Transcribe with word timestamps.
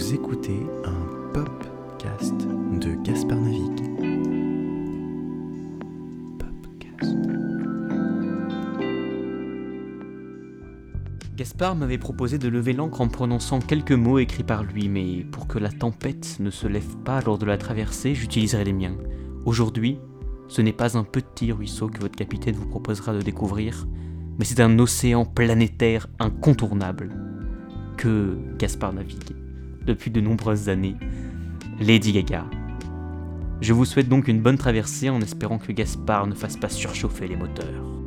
Vous 0.00 0.14
écoutez 0.14 0.66
un 0.86 1.30
podcast 1.34 2.34
de 2.80 2.94
Gaspard 3.04 3.38
Navic. 3.38 3.82
Gaspard 11.36 11.76
m'avait 11.76 11.98
proposé 11.98 12.38
de 12.38 12.48
lever 12.48 12.72
l'encre 12.72 13.02
en 13.02 13.08
prononçant 13.08 13.58
quelques 13.58 13.92
mots 13.92 14.18
écrits 14.18 14.42
par 14.42 14.62
lui, 14.62 14.88
mais 14.88 15.22
pour 15.30 15.46
que 15.46 15.58
la 15.58 15.68
tempête 15.68 16.38
ne 16.40 16.48
se 16.48 16.66
lève 16.66 16.96
pas 17.04 17.20
lors 17.20 17.36
de 17.36 17.44
la 17.44 17.58
traversée, 17.58 18.14
j'utiliserai 18.14 18.64
les 18.64 18.72
miens. 18.72 18.96
Aujourd'hui, 19.44 19.98
ce 20.48 20.62
n'est 20.62 20.72
pas 20.72 20.96
un 20.96 21.04
petit 21.04 21.52
ruisseau 21.52 21.88
que 21.88 22.00
votre 22.00 22.16
capitaine 22.16 22.54
vous 22.54 22.70
proposera 22.70 23.12
de 23.12 23.20
découvrir, 23.20 23.86
mais 24.38 24.46
c'est 24.46 24.60
un 24.60 24.78
océan 24.78 25.26
planétaire 25.26 26.06
incontournable 26.18 27.10
que 27.98 28.38
Gaspard 28.56 28.94
navigue 28.94 29.49
depuis 29.84 30.10
de 30.10 30.20
nombreuses 30.20 30.68
années, 30.68 30.96
Lady 31.80 32.12
Gaga. 32.12 32.44
Je 33.60 33.72
vous 33.72 33.84
souhaite 33.84 34.08
donc 34.08 34.28
une 34.28 34.40
bonne 34.40 34.58
traversée 34.58 35.10
en 35.10 35.20
espérant 35.20 35.58
que 35.58 35.72
Gaspard 35.72 36.26
ne 36.26 36.34
fasse 36.34 36.56
pas 36.56 36.68
surchauffer 36.68 37.28
les 37.28 37.36
moteurs. 37.36 37.99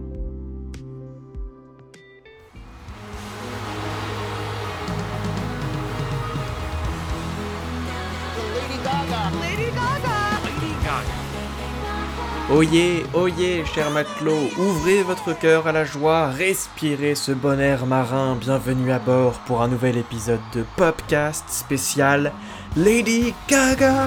Oyez, 12.54 13.04
oyez, 13.16 13.66
cher 13.66 13.90
matelot, 13.90 14.48
ouvrez 14.60 15.02
votre 15.02 15.34
cœur 15.34 15.66
à 15.66 15.72
la 15.72 15.86
joie, 15.86 16.28
respirez 16.28 17.16
ce 17.16 17.32
bon 17.32 17.60
air 17.60 17.88
marin, 17.88 18.38
bienvenue 18.40 18.92
à 18.92 19.00
bord 19.00 19.34
pour 19.48 19.64
un 19.64 19.68
nouvel 19.68 19.98
épisode 19.98 20.40
de 20.54 20.64
Popcast 20.78 21.50
spécial 21.50 22.32
Lady 22.78 23.34
Gaga 23.50 24.06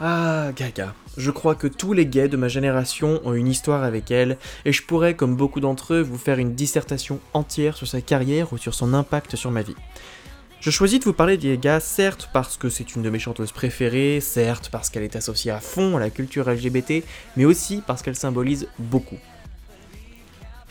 Ah, 0.00 0.52
Gaga. 0.56 0.94
Je 1.18 1.30
crois 1.30 1.54
que 1.54 1.66
tous 1.66 1.92
les 1.92 2.06
gays 2.06 2.28
de 2.28 2.38
ma 2.38 2.48
génération 2.48 3.20
ont 3.24 3.34
une 3.34 3.48
histoire 3.48 3.84
avec 3.84 4.10
elle, 4.10 4.38
et 4.64 4.72
je 4.72 4.82
pourrais, 4.82 5.14
comme 5.14 5.36
beaucoup 5.36 5.60
d'entre 5.60 5.94
eux, 5.94 6.00
vous 6.00 6.16
faire 6.16 6.38
une 6.38 6.54
dissertation 6.54 7.20
entière 7.34 7.76
sur 7.76 7.86
sa 7.86 8.00
carrière 8.00 8.54
ou 8.54 8.58
sur 8.58 8.72
son 8.72 8.94
impact 8.94 9.36
sur 9.36 9.50
ma 9.50 9.60
vie. 9.60 9.76
Je 10.60 10.70
choisis 10.70 10.98
de 10.98 11.04
vous 11.04 11.12
parler 11.12 11.36
de 11.36 11.42
Gaga, 11.42 11.78
certes 11.78 12.30
parce 12.32 12.56
que 12.56 12.70
c'est 12.70 12.96
une 12.96 13.02
de 13.02 13.10
mes 13.10 13.18
chanteuses 13.18 13.52
préférées, 13.52 14.20
certes 14.22 14.70
parce 14.72 14.88
qu'elle 14.88 15.02
est 15.02 15.14
associée 15.14 15.50
à 15.50 15.60
fond 15.60 15.98
à 15.98 16.00
la 16.00 16.08
culture 16.08 16.48
LGBT, 16.48 17.04
mais 17.36 17.44
aussi 17.44 17.82
parce 17.86 18.00
qu'elle 18.00 18.16
symbolise 18.16 18.66
beaucoup. 18.78 19.18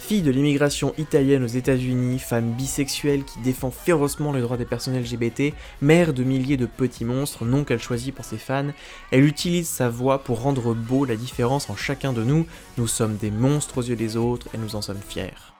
Fille 0.05 0.21
de 0.21 0.31
l'immigration 0.31 0.93
italienne 0.97 1.45
aux 1.45 1.47
États-Unis, 1.47 2.19
femme 2.19 2.51
bisexuelle 2.51 3.23
qui 3.23 3.39
défend 3.39 3.71
férocement 3.71 4.33
les 4.33 4.41
droits 4.41 4.57
des 4.57 4.65
personnes 4.65 4.99
LGBT, 4.99 5.53
mère 5.81 6.13
de 6.13 6.25
milliers 6.25 6.57
de 6.57 6.65
petits 6.65 7.05
monstres, 7.05 7.45
nom 7.45 7.63
qu'elle 7.63 7.81
choisit 7.81 8.13
pour 8.13 8.25
ses 8.25 8.37
fans, 8.37 8.73
elle 9.11 9.23
utilise 9.23 9.69
sa 9.69 9.87
voix 9.87 10.19
pour 10.19 10.41
rendre 10.41 10.73
beau 10.73 11.05
la 11.05 11.15
différence 11.15 11.69
en 11.69 11.77
chacun 11.77 12.11
de 12.11 12.21
nous. 12.21 12.45
Nous 12.77 12.87
sommes 12.87 13.15
des 13.15 13.31
monstres 13.31 13.77
aux 13.77 13.83
yeux 13.83 13.95
des 13.95 14.17
autres 14.17 14.47
et 14.53 14.57
nous 14.57 14.75
en 14.75 14.81
sommes 14.81 14.99
fiers. 15.07 15.52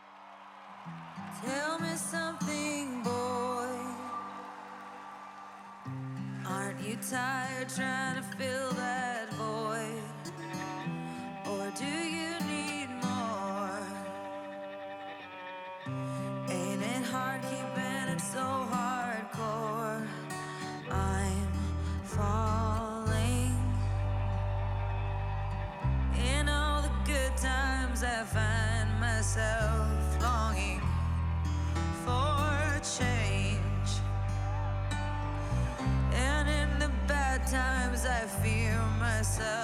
Myself. 39.24 39.63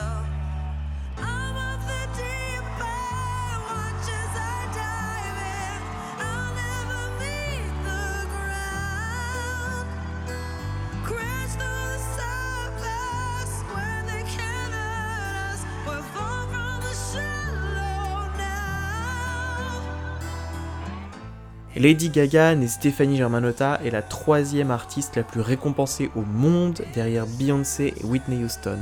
Lady 21.75 22.09
Gaga, 22.09 22.55
née 22.55 22.67
Stéphanie 22.67 23.17
Germanotta, 23.17 23.79
est 23.85 23.91
la 23.91 24.01
troisième 24.01 24.71
artiste 24.71 25.15
la 25.17 25.23
plus 25.23 25.41
récompensée 25.41 26.09
au 26.15 26.21
monde 26.21 26.81
derrière 26.95 27.27
Beyoncé 27.27 27.93
et 27.95 28.05
Whitney 28.05 28.43
Houston. 28.43 28.79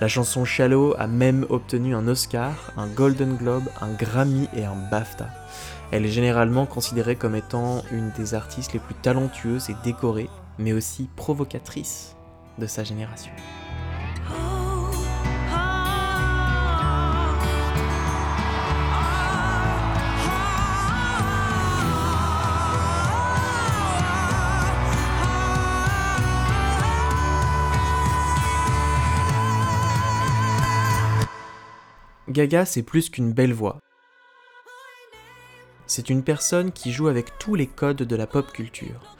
La 0.00 0.08
chanson 0.08 0.46
Shallow 0.46 0.94
a 0.98 1.06
même 1.06 1.44
obtenu 1.50 1.94
un 1.94 2.08
Oscar, 2.08 2.72
un 2.78 2.86
Golden 2.86 3.36
Globe, 3.36 3.68
un 3.82 3.92
Grammy 3.92 4.48
et 4.56 4.64
un 4.64 4.76
BAFTA. 4.90 5.28
Elle 5.90 6.06
est 6.06 6.10
généralement 6.10 6.64
considérée 6.64 7.16
comme 7.16 7.36
étant 7.36 7.82
une 7.92 8.10
des 8.16 8.32
artistes 8.32 8.72
les 8.72 8.80
plus 8.80 8.94
talentueuses 8.94 9.68
et 9.68 9.76
décorées, 9.84 10.30
mais 10.58 10.72
aussi 10.72 11.10
provocatrices 11.14 12.16
de 12.58 12.66
sa 12.66 12.82
génération. 12.82 13.32
Gaga, 32.32 32.64
c'est 32.64 32.82
plus 32.82 33.10
qu'une 33.10 33.32
belle 33.32 33.52
voix. 33.52 33.78
C'est 35.86 36.08
une 36.08 36.24
personne 36.24 36.72
qui 36.72 36.90
joue 36.90 37.08
avec 37.08 37.38
tous 37.38 37.54
les 37.54 37.66
codes 37.66 38.02
de 38.02 38.16
la 38.16 38.26
pop 38.26 38.50
culture. 38.52 39.16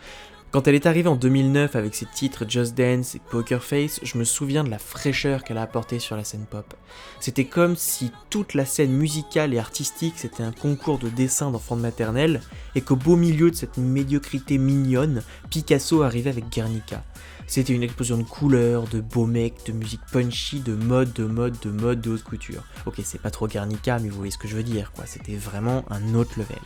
Quand 0.53 0.69
elle 0.69 0.75
est 0.75 0.85
arrivée 0.85 1.09
en 1.09 1.17
2009 1.17 1.77
avec 1.77 1.95
ses 1.95 2.05
titres 2.05 2.45
Just 2.47 2.77
Dance 2.77 3.15
et 3.15 3.23
Poker 3.31 3.65
Face, 3.65 4.01
je 4.03 4.19
me 4.19 4.25
souviens 4.25 4.65
de 4.65 4.69
la 4.69 4.79
fraîcheur 4.79 5.45
qu'elle 5.45 5.57
a 5.57 5.63
apportée 5.63 5.99
sur 5.99 6.15
la 6.15 6.25
scène 6.25 6.45
pop. 6.45 6.75
C'était 7.21 7.47
comme 7.47 7.75
si 7.75 8.13
toute 8.29 8.53
la 8.53 8.67
scène 8.67 8.93
musicale 8.93 9.55
et 9.55 9.59
artistique 9.59 10.13
c'était 10.19 10.43
un 10.43 10.53
concours 10.53 10.99
de 10.99 11.09
dessin 11.09 11.51
d'enfants 11.51 11.77
de 11.77 11.81
maternelle 11.81 12.43
et 12.75 12.83
qu'au 12.83 12.97
beau 12.97 13.17
milieu 13.17 13.51
de 13.51 13.57
cette 13.57 13.79
médiocrité 13.79 14.59
mignonne, 14.59 15.23
Picasso 15.49 16.03
arrivait 16.03 16.29
avec 16.29 16.51
Guernica. 16.51 17.03
C'était 17.47 17.73
une 17.73 17.83
explosion 17.83 18.19
de 18.19 18.23
couleurs, 18.23 18.87
de 18.89 19.01
beaux 19.01 19.25
mecs, 19.25 19.65
de 19.65 19.73
musique 19.73 20.05
punchy, 20.13 20.61
de 20.61 20.75
mode, 20.75 21.15
de 21.15 21.25
mode, 21.25 21.59
de 21.63 21.71
mode, 21.71 22.03
de 22.03 22.11
haute 22.11 22.25
couture. 22.25 22.63
Ok, 22.85 23.01
c'est 23.03 23.23
pas 23.23 23.31
trop 23.31 23.49
Guernica, 23.49 23.99
mais 24.01 24.11
vous 24.11 24.17
voyez 24.17 24.31
ce 24.31 24.39
que 24.39 24.49
je 24.49 24.57
veux 24.57 24.63
dire, 24.63 24.93
quoi. 24.93 25.07
C'était 25.07 25.35
vraiment 25.35 25.83
un 25.89 26.15
autre 26.15 26.39
level. 26.39 26.61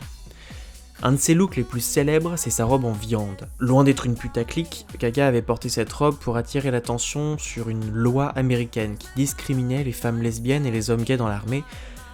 Un 1.03 1.11
de 1.11 1.17
ses 1.17 1.35
looks 1.35 1.55
les 1.55 1.63
plus 1.63 1.81
célèbres, 1.81 2.37
c'est 2.37 2.49
sa 2.49 2.65
robe 2.65 2.83
en 2.83 2.91
viande. 2.91 3.47
Loin 3.59 3.83
d'être 3.83 4.07
une 4.07 4.15
putaclic, 4.15 4.87
Gaga 4.97 5.27
avait 5.27 5.43
porté 5.43 5.69
cette 5.69 5.93
robe 5.93 6.17
pour 6.17 6.37
attirer 6.37 6.71
l'attention 6.71 7.37
sur 7.37 7.69
une 7.69 7.91
loi 7.91 8.29
américaine 8.29 8.97
qui 8.97 9.07
discriminait 9.15 9.83
les 9.83 9.91
femmes 9.91 10.23
lesbiennes 10.23 10.65
et 10.65 10.71
les 10.71 10.89
hommes 10.89 11.03
gays 11.03 11.17
dans 11.17 11.27
l'armée. 11.27 11.63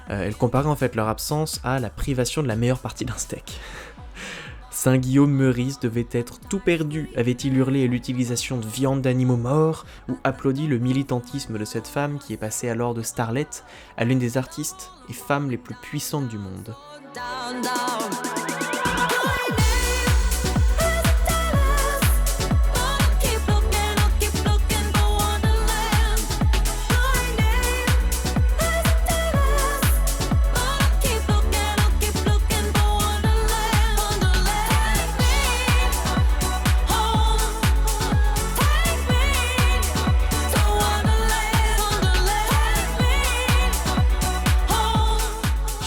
Euh, 0.10 0.26
elle 0.26 0.36
comparait 0.36 0.68
en 0.68 0.76
fait 0.76 0.96
leur 0.96 1.08
absence 1.08 1.62
à 1.64 1.80
la 1.80 1.90
privation 1.90 2.44
de 2.44 2.50
la 2.50 2.58
meilleure 2.58 2.80
partie 2.80 3.06
d'un 3.06 3.16
steak. 3.16 3.58
Saint 4.70 4.98
Guillaume 4.98 5.32
Meurice 5.32 5.80
devait 5.80 6.08
être 6.12 6.42
tout 6.50 6.60
perdu, 6.60 7.10
avait-il 7.16 7.56
hurlé 7.56 7.86
à 7.86 7.88
l'utilisation 7.88 8.58
de 8.58 8.68
viande 8.68 9.02
d'animaux 9.02 9.38
morts, 9.38 9.86
ou 10.10 10.18
applaudi 10.26 10.68
le 10.68 10.78
militantisme 10.78 11.58
de 11.58 11.64
cette 11.64 11.88
femme 11.88 12.20
qui 12.20 12.34
est 12.34 12.38
passée 12.38 12.68
alors 12.68 12.94
de 12.94 13.02
starlet 13.02 13.48
à 13.96 14.04
l'une 14.04 14.20
des 14.20 14.38
artistes 14.38 14.92
et 15.10 15.14
femmes 15.14 15.50
les 15.50 15.58
plus 15.58 15.76
puissantes 15.76 16.28
du 16.28 16.38
monde. 16.38 16.76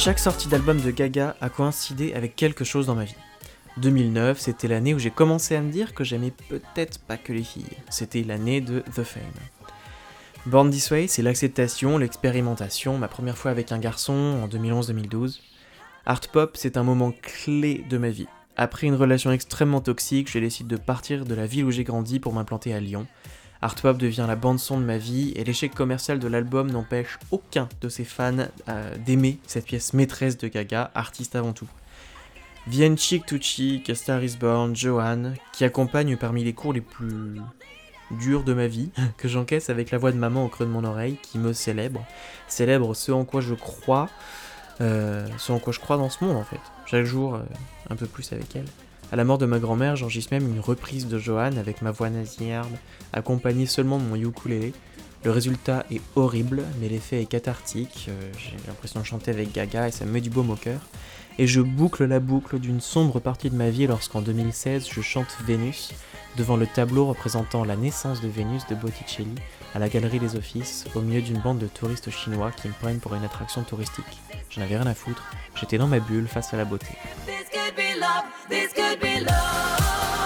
Chaque 0.07 0.21
sortie 0.21 0.47
d'album 0.47 0.81
de 0.81 0.93
Gaga 0.93 1.35
a 1.41 1.49
coïncidé 1.49 2.15
avec 2.15 2.37
quelque 2.37 2.63
chose 2.63 2.87
dans 2.87 2.95
ma 2.95 3.03
vie. 3.03 3.17
2009, 3.79 4.39
c'était 4.39 4.69
l'année 4.69 4.95
où 4.95 5.01
j'ai 5.01 5.11
commencé 5.11 5.57
à 5.57 5.61
me 5.61 5.73
dire 5.73 5.95
que 5.95 6.05
j'aimais 6.05 6.33
peut-être 6.49 7.01
pas 7.01 7.17
que 7.17 7.33
les 7.33 7.43
filles. 7.43 7.65
C'était 7.91 8.23
l'année 8.23 8.61
de 8.61 8.85
The 8.95 9.03
Fame. 9.03 9.25
Born 10.47 10.71
This 10.71 10.93
Way, 10.93 11.09
c'est 11.09 11.23
l'acceptation, 11.23 11.99
l'expérimentation, 11.99 12.99
ma 12.99 13.09
première 13.09 13.37
fois 13.37 13.51
avec 13.51 13.73
un 13.73 13.81
garçon 13.81 14.39
en 14.45 14.47
2011-2012. 14.47 15.41
Art 16.05 16.21
Pop, 16.33 16.57
c'est 16.57 16.77
un 16.77 16.85
moment 16.85 17.13
clé 17.21 17.85
de 17.91 17.99
ma 17.99 18.11
vie. 18.11 18.29
Après 18.57 18.87
une 18.87 18.95
relation 18.95 19.33
extrêmement 19.33 19.81
toxique, 19.81 20.31
je 20.31 20.39
décide 20.39 20.69
de 20.69 20.77
partir 20.77 21.25
de 21.25 21.35
la 21.35 21.47
ville 21.47 21.65
où 21.65 21.73
j'ai 21.73 21.83
grandi 21.83 22.21
pour 22.21 22.33
m'implanter 22.33 22.73
à 22.73 22.79
Lyon. 22.79 23.09
Art 23.63 23.77
Pop 23.77 23.99
devient 23.99 24.27
la 24.29 24.37
bande-son 24.37 24.79
de 24.79 24.85
ma 24.85 24.99
vie 24.99 25.33
et 25.37 25.45
l'échec 25.45 25.75
commercial 25.75 26.19
de 26.19 26.29
l'album 26.29 26.71
n'empêche 26.71 27.19
aucun 27.31 27.69
de 27.81 27.89
ses 27.89 28.05
fans 28.05 28.49
euh, 28.69 28.97
d'aimer 28.99 29.39
cette 29.47 29.65
pièce 29.67 29.95
maîtresse 29.95 30.37
de 30.37 30.49
Gaga, 30.49 30.91
artiste 30.95 31.37
avant 31.37 31.53
tout. 31.53 31.69
Viennent 32.67 32.99
Chick 32.99 33.25
to 33.27 33.39
Chick, 33.39 33.95
Star 33.95 34.23
is 34.23 34.37
Born, 34.39 34.75
Joanne, 34.75 35.37
qui 35.53 35.65
accompagnent 35.65 36.17
parmi 36.17 36.43
les 36.43 36.53
cours 36.53 36.73
les 36.73 36.81
plus 36.81 37.41
durs 38.11 38.43
de 38.43 38.55
ma 38.55 38.67
vie, 38.67 38.91
que 39.17 39.29
j'encaisse 39.29 39.71
avec 39.71 39.91
la 39.91 39.99
voix 39.99 40.13
de 40.13 40.19
maman 40.19 40.45
au 40.45 40.49
creux 40.49 40.67
de 40.67 40.71
mon 40.71 40.85
oreille, 40.85 41.17
qui 41.23 41.39
me 41.39 41.53
célèbre. 41.53 42.05
Célèbre 42.49 42.95
ce 42.95 43.13
en 43.13 43.25
quoi 43.25 43.41
je 43.41 43.55
crois, 43.55 44.09
euh, 44.81 45.27
ce 45.39 45.53
en 45.53 45.59
quoi 45.59 45.73
je 45.73 45.81
crois 45.81 45.97
dans 45.97 46.11
ce 46.11 46.25
monde 46.25 46.37
en 46.37 46.45
fait. 46.45 46.61
Chaque 46.87 47.05
jour, 47.05 47.37
euh, 47.37 47.43
un 47.89 47.97
peu 47.97 48.07
plus 48.07 48.33
avec 48.33 48.55
elle. 48.57 48.67
À 49.13 49.17
la 49.17 49.25
mort 49.25 49.39
de 49.39 49.47
ma 49.47 49.59
grand-mère, 49.59 49.97
j'enregistre 49.97 50.33
même 50.33 50.49
une 50.53 50.61
reprise 50.61 51.07
de 51.07 51.19
Joanne 51.19 51.59
avec 51.59 51.81
ma 51.81 51.91
voix 51.93 52.11
nasillarde, 52.11 52.75
accompagnée 53.13 53.67
seulement 53.67 53.99
de 53.99 54.05
mon 54.05 54.17
ukulélé. 54.17 54.73
Le 55.25 55.31
résultat 55.31 55.85
est 55.91 56.01
horrible, 56.17 56.63
mais 56.81 56.89
l'effet 56.89 57.23
est 57.23 57.27
cathartique. 57.27 58.07
euh, 58.09 58.33
J'ai 58.39 58.57
l'impression 58.67 59.01
de 59.01 59.05
chanter 59.07 59.31
avec 59.31 59.53
Gaga 59.53 59.89
et 59.89 59.91
ça 59.93 60.05
me 60.05 60.11
met 60.13 60.21
du 60.21 60.31
baume 60.31 60.51
au 60.51 60.57
cœur. 60.57 60.81
Et 61.39 61.47
je 61.47 61.61
boucle 61.61 62.05
la 62.05 62.19
boucle 62.21 62.59
d'une 62.59 62.81
sombre 62.81 63.21
partie 63.21 63.51
de 63.51 63.57
ma 63.57 63.69
vie 63.71 63.87
lorsqu'en 63.87 64.23
2016 64.23 64.89
je 64.91 65.01
chante 65.03 65.37
Vénus 65.47 65.91
devant 66.37 66.57
le 66.57 66.67
tableau 66.67 67.07
représentant 67.07 67.65
la 67.65 67.77
naissance 67.77 68.21
de 68.23 68.29
Vénus 68.29 68.67
de 68.69 68.75
Botticelli 68.75 69.35
à 69.75 69.79
la 69.79 69.89
galerie 69.89 70.19
des 70.19 70.37
Offices 70.37 70.87
au 70.95 71.01
milieu 71.01 71.21
d'une 71.21 71.39
bande 71.41 71.59
de 71.59 71.67
touristes 71.67 72.11
chinois 72.11 72.51
qui 72.53 72.69
me 72.69 72.73
prennent 72.73 73.01
pour 73.01 73.15
une 73.15 73.25
attraction 73.25 73.63
touristique. 73.65 74.05
J'en 74.51 74.63
avais 74.63 74.77
rien 74.79 74.87
à 74.87 74.95
foutre, 74.95 75.25
j'étais 75.61 75.77
dans 75.79 75.89
ma 75.89 76.01
bulle 76.01 76.27
face 76.29 76.55
à 76.55 76.57
la 76.57 76.65
beauté. 76.65 76.87
This 78.07 78.13
could 78.15 78.31
be 78.31 78.31
love. 78.31 78.33
This 78.49 78.73
could 78.73 79.01
be 79.01 79.21
love. 79.21 80.26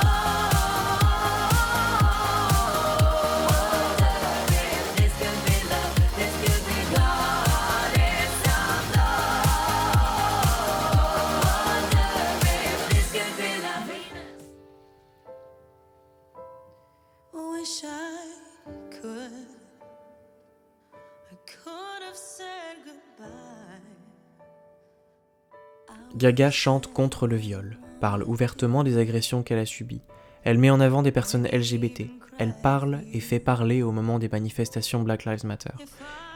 Gaga 26.20 26.50
chante 26.50 26.92
contre 26.92 27.26
le 27.26 27.36
viol, 27.36 27.78
parle 27.98 28.24
ouvertement 28.24 28.84
des 28.84 28.98
agressions 28.98 29.42
qu'elle 29.42 29.58
a 29.58 29.64
subies. 29.64 30.02
Elle 30.44 30.58
met 30.58 30.68
en 30.68 30.78
avant 30.78 31.02
des 31.02 31.12
personnes 31.12 31.46
LGBT. 31.50 32.02
Elle 32.38 32.52
parle 32.62 33.00
et 33.14 33.20
fait 33.20 33.38
parler 33.38 33.82
au 33.82 33.90
moment 33.90 34.18
des 34.18 34.28
manifestations 34.28 35.02
Black 35.02 35.24
Lives 35.24 35.46
Matter. 35.46 35.70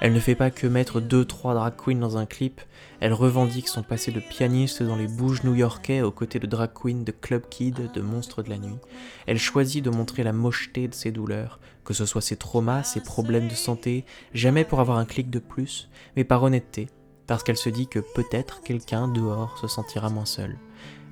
Elle 0.00 0.14
ne 0.14 0.20
fait 0.20 0.36
pas 0.36 0.50
que 0.50 0.66
mettre 0.66 1.02
deux 1.02 1.26
trois 1.26 1.52
drag 1.52 1.74
queens 1.76 2.00
dans 2.00 2.16
un 2.16 2.24
clip, 2.24 2.62
elle 3.00 3.12
revendique 3.12 3.68
son 3.68 3.82
passé 3.82 4.10
de 4.10 4.20
pianiste 4.20 4.82
dans 4.82 4.96
les 4.96 5.06
bouges 5.06 5.44
new-yorkais 5.44 6.00
aux 6.00 6.10
côtés 6.10 6.38
de 6.38 6.46
drag 6.46 6.70
queens, 6.72 7.04
de 7.04 7.12
club 7.12 7.42
kids, 7.50 7.90
de 7.92 8.00
monstres 8.00 8.42
de 8.42 8.48
la 8.48 8.56
nuit. 8.56 8.78
Elle 9.26 9.38
choisit 9.38 9.84
de 9.84 9.90
montrer 9.90 10.22
la 10.22 10.32
mocheté 10.32 10.88
de 10.88 10.94
ses 10.94 11.12
douleurs, 11.12 11.60
que 11.84 11.92
ce 11.92 12.06
soit 12.06 12.22
ses 12.22 12.36
traumas, 12.36 12.84
ses 12.84 13.02
problèmes 13.02 13.48
de 13.48 13.54
santé, 13.54 14.06
jamais 14.32 14.64
pour 14.64 14.80
avoir 14.80 14.96
un 14.96 15.04
clic 15.04 15.28
de 15.28 15.40
plus, 15.40 15.90
mais 16.16 16.24
par 16.24 16.42
honnêteté, 16.42 16.88
parce 17.26 17.42
qu'elle 17.42 17.56
se 17.56 17.68
dit 17.68 17.86
que 17.86 17.98
peut-être 17.98 18.62
quelqu'un 18.62 19.08
dehors 19.08 19.58
se 19.58 19.66
sentira 19.66 20.10
moins 20.10 20.26
seul. 20.26 20.56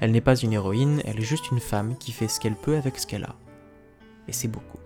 Elle 0.00 0.10
n'est 0.10 0.20
pas 0.20 0.36
une 0.36 0.52
héroïne, 0.52 1.00
elle 1.04 1.18
est 1.18 1.24
juste 1.24 1.50
une 1.50 1.60
femme 1.60 1.96
qui 1.96 2.12
fait 2.12 2.28
ce 2.28 2.40
qu'elle 2.40 2.56
peut 2.56 2.76
avec 2.76 2.98
ce 2.98 3.06
qu'elle 3.06 3.24
a. 3.24 3.36
Et 4.28 4.32
c'est 4.32 4.48
beaucoup. 4.48 4.78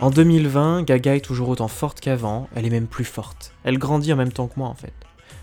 En 0.00 0.08
2020, 0.08 0.84
Gaga 0.84 1.16
est 1.16 1.20
toujours 1.20 1.50
autant 1.50 1.68
forte 1.68 2.00
qu'avant, 2.00 2.48
elle 2.54 2.64
est 2.64 2.70
même 2.70 2.86
plus 2.86 3.04
forte. 3.04 3.52
Elle 3.64 3.76
grandit 3.76 4.14
en 4.14 4.16
même 4.16 4.32
temps 4.32 4.46
que 4.46 4.58
moi 4.58 4.68
en 4.68 4.74
fait. 4.74 4.94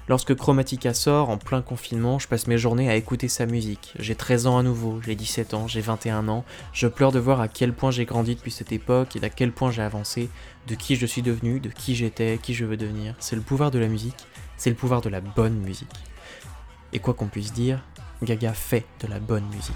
Lorsque 0.10 0.34
Chromatica 0.34 0.96
sort, 0.96 1.30
en 1.30 1.38
plein 1.38 1.62
confinement, 1.62 2.18
je 2.18 2.28
passe 2.28 2.48
mes 2.48 2.58
journées 2.58 2.90
à 2.90 2.96
écouter 2.96 3.28
sa 3.28 3.46
musique. 3.46 3.94
J'ai 4.00 4.16
13 4.16 4.48
ans 4.48 4.58
à 4.58 4.64
nouveau, 4.64 5.00
j'ai 5.06 5.14
17 5.14 5.54
ans, 5.54 5.68
j'ai 5.68 5.82
21 5.82 6.28
ans. 6.28 6.44
Je 6.74 6.88
pleure 6.88 7.12
de 7.12 7.20
voir 7.20 7.40
à 7.40 7.48
quel 7.48 7.72
point 7.72 7.92
j'ai 7.92 8.06
grandi 8.06 8.34
depuis 8.34 8.50
cette 8.50 8.72
époque 8.72 9.16
et 9.16 9.20
d'à 9.20 9.30
quel 9.30 9.52
point 9.52 9.70
j'ai 9.70 9.84
avancé, 9.84 10.28
de 10.66 10.74
qui 10.74 10.96
je 10.96 11.06
suis 11.06 11.22
devenu, 11.22 11.60
de 11.60 11.70
qui 11.70 11.94
j'étais, 11.94 12.40
qui 12.42 12.56
je 12.56 12.66
veux 12.66 12.78
devenir. 12.78 13.14
C'est 13.20 13.36
le 13.36 13.44
pouvoir 13.44 13.70
de 13.70 13.78
la 13.78 13.88
musique, 13.88 14.26
c'est 14.58 14.72
le 14.72 14.76
pouvoir 14.76 15.02
de 15.02 15.10
la 15.10 15.22
bonne 15.22 15.60
musique. 15.60 15.88
Et 16.94 17.00
quoi 17.00 17.14
qu'on 17.14 17.28
puisse 17.28 17.54
dire, 17.54 17.84
Gaga 18.24 18.54
fait 18.54 18.86
de 19.02 19.08
la 19.08 19.20
bonne 19.20 19.46
musique. 19.54 19.76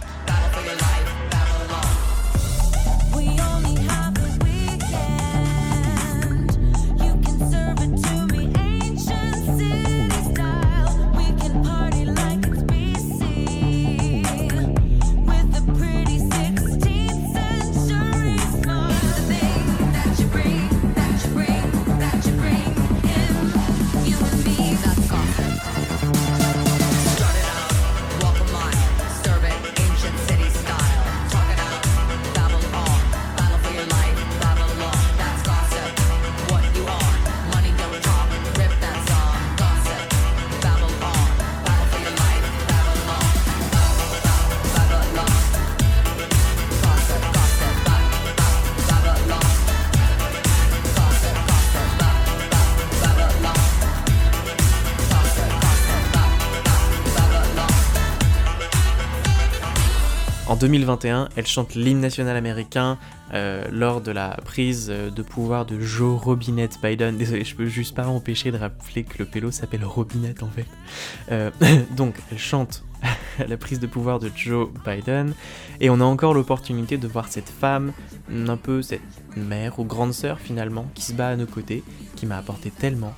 2021, 60.55 61.29
elle 61.35 61.47
chante 61.47 61.75
l'hymne 61.75 62.01
national 62.01 62.35
américain 62.35 62.97
euh, 63.33 63.65
lors 63.71 64.01
de 64.01 64.11
la 64.11 64.37
prise 64.43 64.87
euh, 64.89 65.09
de 65.09 65.21
pouvoir 65.21 65.65
de 65.65 65.79
Joe 65.79 66.21
Robinette 66.21 66.77
Biden. 66.83 67.17
Désolé, 67.17 67.43
je 67.45 67.55
peux 67.55 67.67
juste 67.67 67.95
pas 67.95 68.03
m'empêcher 68.03 68.51
de 68.51 68.57
rappeler 68.57 69.03
que 69.03 69.17
le 69.19 69.25
pélo 69.25 69.51
s'appelle 69.51 69.85
Robinette 69.85 70.43
en 70.43 70.49
fait. 70.49 70.65
Euh, 71.31 71.49
donc, 71.95 72.15
elle 72.31 72.37
chante 72.37 72.83
la 73.47 73.57
prise 73.57 73.79
de 73.79 73.87
pouvoir 73.87 74.19
de 74.19 74.29
Joe 74.35 74.69
Biden. 74.85 75.33
Et 75.79 75.89
on 75.89 76.01
a 76.01 76.03
encore 76.03 76.33
l'opportunité 76.33 76.97
de 76.97 77.07
voir 77.07 77.27
cette 77.29 77.49
femme, 77.49 77.93
un 78.31 78.57
peu 78.57 78.81
cette 78.81 79.01
mère 79.37 79.79
ou 79.79 79.85
grande 79.85 80.13
sœur 80.13 80.39
finalement, 80.39 80.85
qui 80.93 81.03
se 81.03 81.13
bat 81.13 81.29
à 81.29 81.35
nos 81.35 81.47
côtés, 81.47 81.83
qui 82.15 82.25
m'a 82.25 82.37
apporté 82.37 82.71
tellement. 82.71 83.13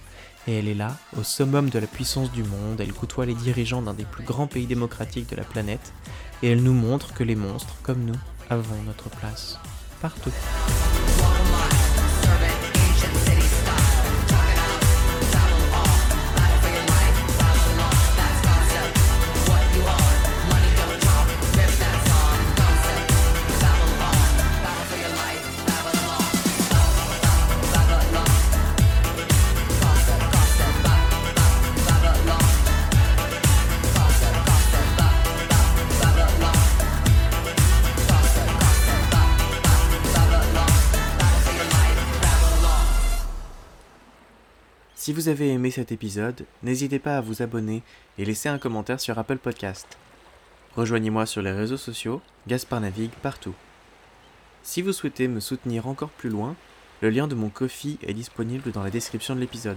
Et 0.48 0.60
elle 0.60 0.68
est 0.68 0.74
là, 0.74 0.98
au 1.18 1.24
summum 1.24 1.70
de 1.70 1.80
la 1.80 1.88
puissance 1.88 2.32
du 2.32 2.44
monde, 2.44 2.82
elle 2.82 2.94
côtoie 2.94 3.26
les 3.26 3.34
dirigeants 3.34 3.82
d'un 3.82 3.94
des 3.94 4.04
plus 4.04 4.24
grands 4.24 4.48
pays 4.48 4.66
démocratiques 4.66 5.30
de 5.30 5.38
la 5.38 5.44
planète, 5.44 5.94
et 6.42 6.50
elle 6.50 6.64
nous 6.64 6.74
montre 6.74 7.14
que 7.14 7.24
les 7.24 7.36
monstres, 7.36 7.76
comme 7.82 8.04
nous, 8.04 8.20
avons 8.50 8.82
notre 8.84 9.10
place 9.10 9.58
partout. 10.02 10.34
Si 45.04 45.12
vous 45.12 45.28
avez 45.28 45.50
aimé 45.50 45.70
cet 45.70 45.92
épisode, 45.92 46.46
n'hésitez 46.62 46.98
pas 46.98 47.18
à 47.18 47.20
vous 47.20 47.42
abonner 47.42 47.84
et 48.18 48.24
laisser 48.24 48.48
un 48.48 48.58
commentaire 48.58 49.02
sur 49.02 49.20
Apple 49.20 49.36
Podcast. 49.36 49.98
Rejoignez-moi 50.78 51.26
sur 51.26 51.42
les 51.42 51.52
réseaux 51.52 51.76
sociaux, 51.76 52.22
Gaspard 52.48 52.80
navigue 52.80 53.12
partout. 53.22 53.54
Si 54.62 54.82
vous 54.82 54.94
souhaitez 54.94 55.28
me 55.28 55.42
soutenir 55.42 55.90
encore 55.90 56.08
plus 56.08 56.30
loin, 56.30 56.56
le 57.02 57.10
lien 57.10 57.28
de 57.28 57.36
mon 57.36 57.50
Kofi 57.50 58.00
est 58.02 58.14
disponible 58.14 58.72
dans 58.72 58.82
la 58.82 58.92
description 58.92 59.36
de 59.36 59.42
l'épisode. 59.42 59.76